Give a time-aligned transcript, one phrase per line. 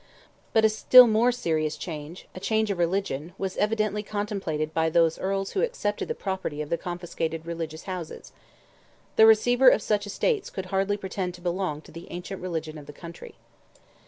[0.51, 5.61] But a still more serious change—a change of religion—was evidently contemplated by those Earls who
[5.61, 8.31] accepted the property of the confiscated religious houses.
[9.15, 12.87] The receiver of such estates could hardly pretend to belong to the ancient religion of
[12.87, 13.35] the country.